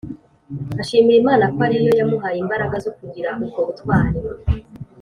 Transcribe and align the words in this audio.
ashimira 0.81 1.17
Imana 1.21 1.45
ko 1.53 1.57
ari 1.67 1.77
yo 1.85 1.91
yamuhaye 1.99 2.37
imbaraga 2.43 2.75
zo 2.85 2.91
kugira 2.97 3.29
ubwo 3.43 3.59
butwari 3.67 4.17